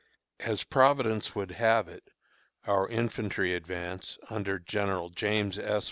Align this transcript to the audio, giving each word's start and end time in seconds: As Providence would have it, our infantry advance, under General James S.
As 0.39 0.63
Providence 0.63 1.35
would 1.35 1.51
have 1.51 1.87
it, 1.87 2.09
our 2.65 2.89
infantry 2.89 3.53
advance, 3.53 4.17
under 4.31 4.57
General 4.57 5.09
James 5.11 5.59
S. 5.59 5.79